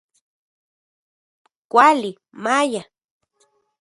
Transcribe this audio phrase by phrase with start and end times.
[1.71, 2.11] Kuali,
[2.43, 2.83] maya.